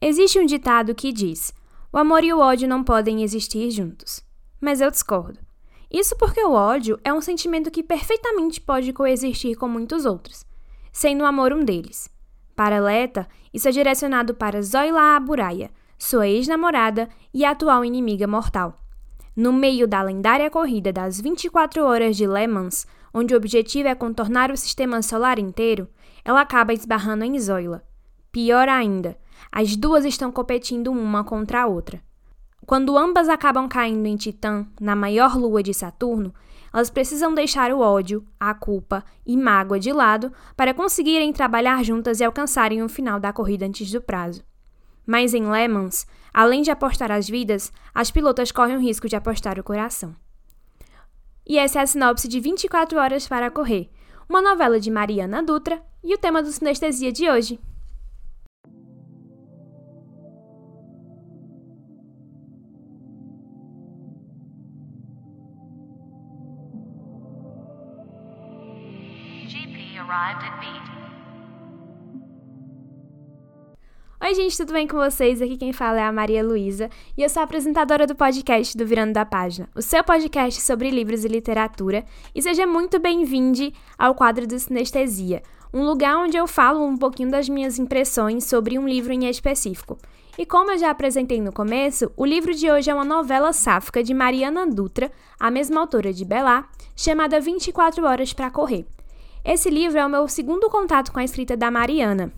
[0.00, 1.52] Existe um ditado que diz:
[1.92, 4.22] o amor e o ódio não podem existir juntos.
[4.60, 5.38] Mas eu discordo.
[5.90, 10.44] Isso porque o ódio é um sentimento que perfeitamente pode coexistir com muitos outros,
[10.92, 12.10] sendo o amor um deles.
[12.54, 18.76] Para Leta, isso é direcionado para Zoila Aburaya, sua ex-namorada e atual inimiga mortal.
[19.34, 23.94] No meio da lendária corrida das 24 horas de Le Mans, onde o objetivo é
[23.94, 25.88] contornar o sistema solar inteiro,
[26.24, 27.82] ela acaba esbarrando em Zoila.
[28.30, 29.16] Pior ainda,
[29.50, 32.00] as duas estão competindo uma contra a outra.
[32.66, 36.34] Quando ambas acabam caindo em Titã, na maior lua de Saturno,
[36.72, 42.20] elas precisam deixar o ódio, a culpa e mágoa de lado para conseguirem trabalhar juntas
[42.20, 44.44] e alcançarem o final da corrida antes do prazo.
[45.06, 49.16] Mas em Le Mans, além de apostar as vidas, as pilotas correm o risco de
[49.16, 50.14] apostar o coração.
[51.46, 53.88] E essa é a sinopse de 24 Horas para Correr,
[54.28, 57.58] uma novela de Mariana Dutra e o tema do Sinestesia de hoje.
[70.18, 70.98] Arrived at Beat.
[74.20, 75.40] Oi, gente, tudo bem com vocês?
[75.40, 79.12] Aqui quem fala é a Maria Luísa e eu sou apresentadora do podcast do Virando
[79.12, 82.04] da Página, o seu podcast sobre livros e literatura.
[82.34, 87.30] E seja muito bem-vindo ao quadro do Sinestesia, um lugar onde eu falo um pouquinho
[87.30, 89.96] das minhas impressões sobre um livro em específico.
[90.36, 94.02] E como eu já apresentei no começo, o livro de hoje é uma novela sáfica
[94.02, 98.84] de Mariana Dutra, a mesma autora de Belá, chamada 24 Horas para Correr.
[99.44, 102.32] Esse livro é o meu segundo contato com a escrita da Mariana,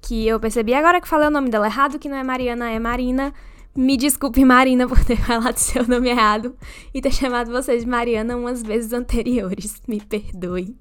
[0.00, 2.78] que eu percebi agora que falei o nome dela errado, que não é Mariana, é
[2.78, 3.32] Marina.
[3.74, 6.54] Me desculpe, Marina, por ter falado seu nome errado
[6.92, 9.80] e ter chamado você de Mariana umas vezes anteriores.
[9.88, 10.76] Me perdoe.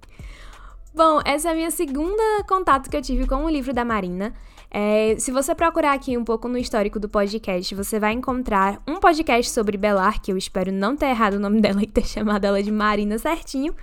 [0.93, 4.33] Bom, essa é a minha segunda contato que eu tive com o livro da Marina.
[4.69, 8.99] É, se você procurar aqui um pouco no histórico do podcast, você vai encontrar um
[8.99, 12.43] podcast sobre Belar, que eu espero não ter errado o nome dela e ter chamado
[12.43, 13.73] ela de Marina certinho.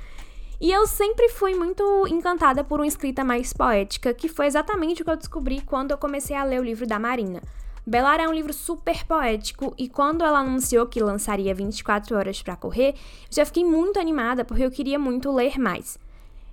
[0.61, 5.05] E eu sempre fui muito encantada por uma escrita mais poética, que foi exatamente o
[5.05, 7.41] que eu descobri quando eu comecei a ler o livro da Marina.
[7.87, 12.57] Belar é um livro super poético e quando ela anunciou que lançaria 24 horas para
[12.57, 12.97] correr, eu
[13.31, 15.97] já fiquei muito animada porque eu queria muito ler mais.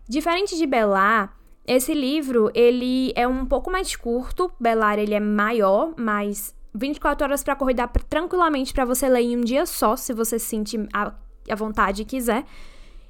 [0.07, 1.35] Diferente de Belar,
[1.65, 7.43] esse livro ele é um pouco mais curto, Belar ele é maior, mas 24 horas
[7.43, 10.87] para correr dá tranquilamente para você ler em um dia só, se você se sentir
[10.93, 12.45] à vontade e quiser.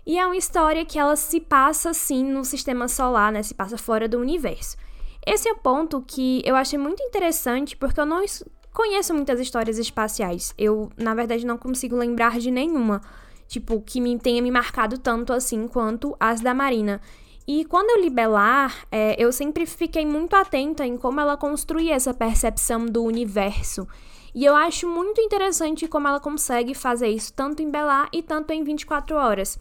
[0.06, 3.42] E é uma história que ela se passa assim no sistema solar, né?
[3.42, 4.78] Se passa fora do universo.
[5.26, 8.24] Esse é o ponto que eu achei muito interessante, porque eu não
[8.72, 10.54] conheço muitas histórias espaciais.
[10.58, 13.02] Eu, na verdade, não consigo lembrar de nenhuma,
[13.48, 17.02] tipo, que me tenha me marcado tanto assim quanto as da Marina.
[17.48, 21.96] E quando eu li Belar, é, eu sempre fiquei muito atenta em como ela construía
[21.96, 23.88] essa percepção do universo.
[24.36, 28.52] E eu acho muito interessante como ela consegue fazer isso tanto em Belar e tanto
[28.52, 29.58] em 24 horas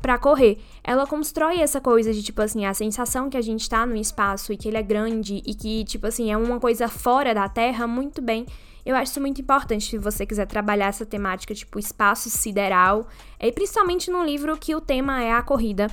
[0.00, 0.58] para correr.
[0.82, 4.52] Ela constrói essa coisa de, tipo assim, a sensação que a gente tá no espaço
[4.52, 7.86] e que ele é grande e que, tipo assim, é uma coisa fora da Terra
[7.86, 8.46] muito bem.
[8.86, 13.06] Eu acho isso muito importante se você quiser trabalhar essa temática, tipo, espaço sideral.
[13.38, 15.88] E principalmente num livro que o tema é a corrida,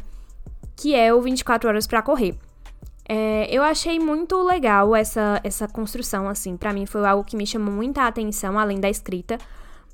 [0.75, 2.35] que é o 24 Horas para Correr.
[3.07, 6.57] É, eu achei muito legal essa, essa construção, assim.
[6.57, 9.37] para mim foi algo que me chamou muita atenção, além da escrita.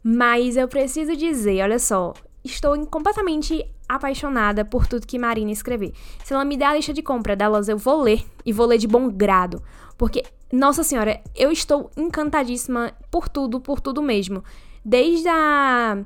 [0.03, 3.65] Mas eu preciso dizer, olha só, estou completamente
[3.95, 5.93] apaixonada por tudo que Marina escrever.
[6.23, 8.77] Se ela me der a lista de compra delas, eu vou ler e vou ler
[8.77, 9.61] de bom grado,
[9.97, 14.43] porque nossa senhora, eu estou encantadíssima por tudo, por tudo mesmo.
[14.83, 15.99] Desde a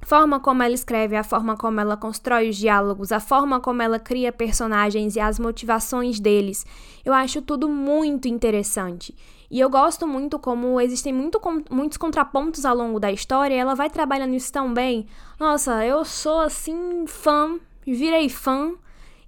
[0.00, 3.98] forma como ela escreve, a forma como ela constrói os diálogos, a forma como ela
[3.98, 6.66] cria personagens e as motivações deles.
[7.04, 9.14] Eu acho tudo muito interessante.
[9.50, 11.40] E eu gosto muito como existem muito,
[11.70, 15.06] muitos contrapontos ao longo da história, e ela vai trabalhando isso tão bem.
[15.38, 18.74] Nossa, eu sou assim fã, virei fã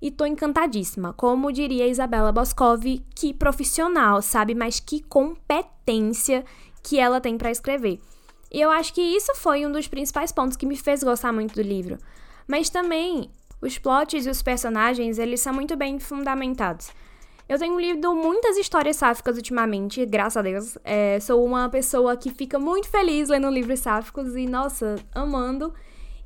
[0.01, 1.13] e tô encantadíssima.
[1.13, 2.85] Como diria Isabela Boscov,
[3.15, 4.55] que profissional, sabe?
[4.55, 6.45] Mas que competência
[6.83, 8.01] que ela tem para escrever.
[8.53, 11.55] E eu acho que isso foi um dos principais pontos que me fez gostar muito
[11.55, 11.97] do livro.
[12.47, 13.31] Mas também
[13.63, 16.91] os plots e os personagens, eles são muito bem fundamentados.
[17.49, 20.79] Eu tenho lido muitas histórias sáficas ultimamente, graças a Deus.
[20.85, 25.73] É, sou uma pessoa que fica muito feliz lendo livros sáficos e, nossa, amando.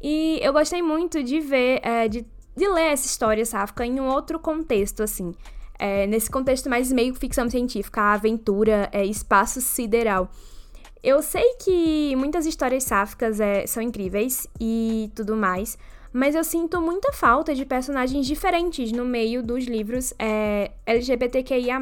[0.02, 2.26] E eu gostei muito de ver, é, de,
[2.56, 5.34] de ler essa história sáfica em um outro contexto, assim.
[5.78, 10.30] É, nesse contexto mais meio ficção científica, aventura, é, espaço sideral.
[11.06, 15.78] Eu sei que muitas histórias sáficas é, são incríveis e tudo mais,
[16.12, 21.78] mas eu sinto muita falta de personagens diferentes no meio dos livros é, LGBTQIA.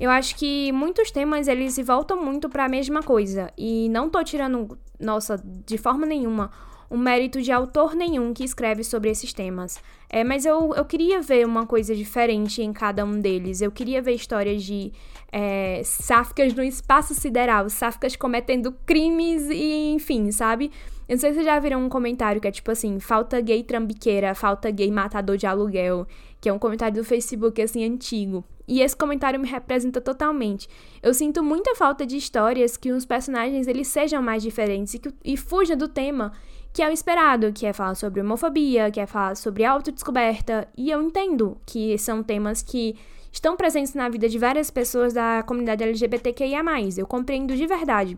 [0.00, 4.08] Eu acho que muitos temas eles se voltam muito para a mesma coisa e não
[4.08, 6.50] tô tirando, nossa, de forma nenhuma
[6.90, 9.78] um mérito de autor nenhum que escreve sobre esses temas.
[10.08, 13.60] É, mas eu, eu queria ver uma coisa diferente em cada um deles.
[13.60, 14.92] Eu queria ver histórias de
[15.30, 20.72] é, sáficas no espaço sideral, sáficas cometendo crimes e enfim, sabe?
[21.08, 23.62] Eu não sei se vocês já viram um comentário que é tipo assim: falta gay
[23.62, 26.06] trambiqueira, falta gay matador de aluguel,
[26.40, 28.44] que é um comentário do Facebook assim antigo.
[28.66, 30.68] E esse comentário me representa totalmente.
[31.02, 35.12] Eu sinto muita falta de histórias que os personagens eles sejam mais diferentes e, que,
[35.24, 36.32] e fujam do tema
[36.72, 40.90] que é o esperado, que é falar sobre homofobia, que é falar sobre autodescoberta, e
[40.90, 42.96] eu entendo que são temas que
[43.32, 46.62] estão presentes na vida de várias pessoas da comunidade LGBTQIA+.
[46.96, 48.16] Eu compreendo de verdade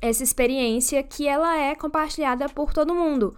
[0.00, 3.36] essa experiência que ela é compartilhada por todo mundo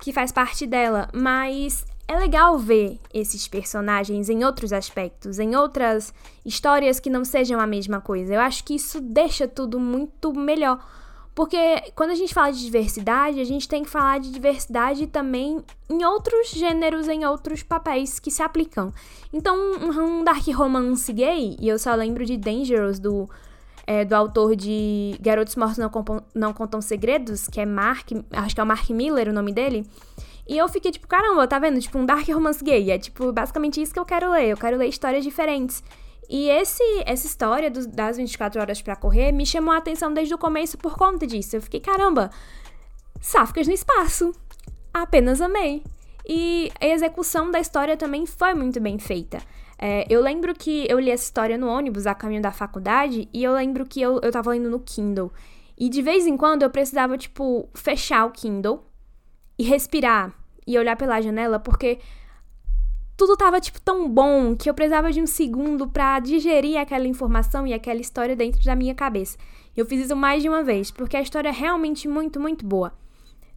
[0.00, 6.12] que faz parte dela, mas é legal ver esses personagens em outros aspectos, em outras
[6.44, 8.34] histórias que não sejam a mesma coisa.
[8.34, 10.84] Eu acho que isso deixa tudo muito melhor
[11.34, 11.56] porque
[11.94, 16.04] quando a gente fala de diversidade, a gente tem que falar de diversidade também em
[16.04, 18.92] outros gêneros, em outros papéis que se aplicam.
[19.32, 23.28] Então, um, dark romance gay, e eu só lembro de Dangerous, do,
[23.86, 25.90] é, do autor de Garotos Mortos Não,
[26.34, 29.86] Não Contam Segredos, que é Mark, acho que é o Mark Miller o nome dele.
[30.48, 31.80] E eu fiquei tipo, caramba, tá vendo?
[31.80, 32.90] Tipo, um dark romance gay.
[32.90, 34.48] É tipo, basicamente isso que eu quero ler.
[34.48, 35.80] Eu quero ler histórias diferentes.
[36.30, 40.32] E esse, essa história do, das 24 horas para correr me chamou a atenção desde
[40.32, 41.56] o começo por conta disso.
[41.56, 42.30] Eu fiquei, caramba,
[43.20, 44.32] Sáficas no espaço.
[44.92, 45.84] Apenas amei.
[46.26, 49.38] E a execução da história também foi muito bem feita.
[49.78, 53.44] É, eu lembro que eu li essa história no ônibus a caminho da faculdade e
[53.44, 55.32] eu lembro que eu, eu tava lendo no Kindle.
[55.78, 58.84] E de vez em quando eu precisava, tipo, fechar o Kindle
[59.58, 60.32] e respirar
[60.66, 61.98] e olhar pela janela, porque
[63.20, 67.66] tudo tava, tipo, tão bom que eu precisava de um segundo para digerir aquela informação
[67.66, 69.36] e aquela história dentro da minha cabeça.
[69.76, 72.94] Eu fiz isso mais de uma vez, porque a história é realmente muito, muito boa.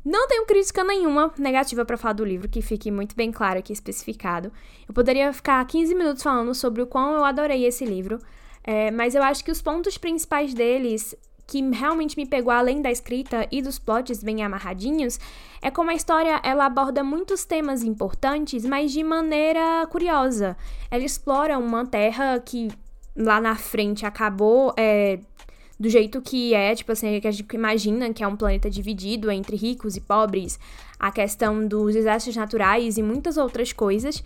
[0.04, 3.72] Não tenho crítica nenhuma negativa para falar do livro, que fique muito bem claro aqui
[3.72, 4.52] especificado.
[4.86, 8.20] Eu poderia ficar 15 minutos falando sobre o quão eu adorei esse livro,
[8.66, 12.92] é, mas eu acho que os pontos principais deles que realmente me pegou além da
[12.92, 15.20] escrita e dos plots bem amarradinhos
[15.62, 20.58] é como a história ela aborda muitos temas importantes, mas de maneira curiosa.
[20.92, 22.70] Ela explora uma terra que
[23.16, 25.20] lá na frente acabou é,
[25.80, 29.32] do jeito que é, tipo assim, que a gente imagina que é um planeta dividido
[29.32, 30.60] entre ricos e pobres,
[31.00, 34.24] a questão dos desastres naturais e muitas outras coisas.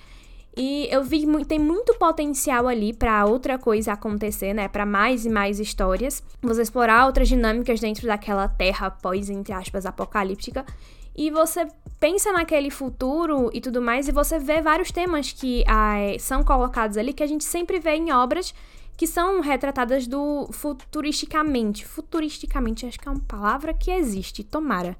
[0.58, 4.68] E eu vi tem muito potencial ali para outra coisa acontecer, né?
[4.68, 6.24] Para mais e mais histórias.
[6.42, 10.66] Você explorar outras dinâmicas dentro daquela terra pós, entre aspas, apocalíptica.
[11.16, 11.68] E você
[12.00, 16.98] pensa naquele futuro e tudo mais, e você vê vários temas que ah, são colocados
[16.98, 18.54] ali que a gente sempre vê em obras
[18.98, 21.86] que são retratadas do futuristicamente.
[21.86, 24.98] Futuristicamente, acho que é uma palavra que existe, tomara.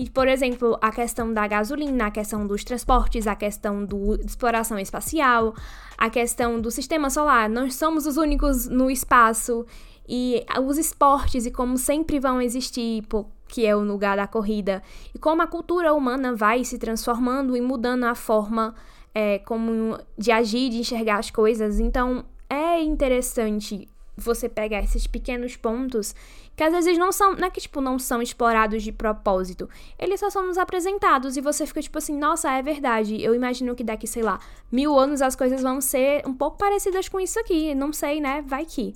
[0.00, 4.78] E, por exemplo, a questão da gasolina, a questão dos transportes, a questão da exploração
[4.78, 5.54] espacial,
[5.98, 7.50] a questão do sistema solar.
[7.50, 9.66] Nós somos os únicos no espaço.
[10.08, 13.04] E os esportes e como sempre vão existir,
[13.46, 14.82] que é o lugar da corrida.
[15.14, 18.74] E como a cultura humana vai se transformando e mudando a forma
[19.14, 21.78] é, como de agir, de enxergar as coisas.
[21.78, 23.86] Então, é interessante
[24.24, 26.14] você pegar esses pequenos pontos
[26.56, 30.20] que às vezes não são, não é que tipo não são explorados de propósito, eles
[30.20, 33.82] só são nos apresentados e você fica tipo assim, nossa, é verdade, eu imagino que
[33.82, 34.38] daqui, sei lá,
[34.70, 38.42] mil anos as coisas vão ser um pouco parecidas com isso aqui, não sei, né,
[38.46, 38.94] vai que.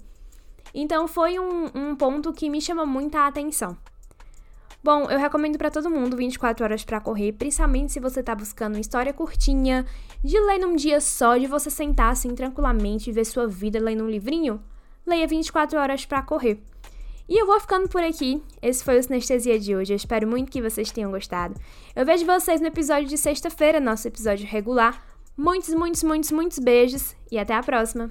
[0.74, 3.76] Então foi um, um ponto que me chama muita atenção.
[4.84, 8.74] Bom, eu recomendo para todo mundo 24 horas para correr, principalmente se você tá buscando
[8.74, 9.86] uma história curtinha,
[10.22, 14.04] de ler num dia só, de você sentar assim tranquilamente e ver sua vida lendo
[14.04, 14.60] um livrinho
[15.06, 16.62] leia 24 horas para correr.
[17.28, 18.42] E eu vou ficando por aqui.
[18.60, 19.92] Esse foi o Sinestesia de hoje.
[19.92, 21.58] Eu espero muito que vocês tenham gostado.
[21.96, 25.02] Eu vejo vocês no episódio de sexta-feira, nosso episódio regular.
[25.36, 28.10] Muitos, muitos, muitos, muitos beijos e até a próxima.